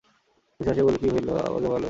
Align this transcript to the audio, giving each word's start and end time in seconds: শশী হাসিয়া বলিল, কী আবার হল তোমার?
শশী 0.59 0.67
হাসিয়া 0.69 0.85
বলিল, 0.85 0.97
কী 1.01 1.07
আবার 1.31 1.51
হল 1.53 1.63
তোমার? 1.63 1.79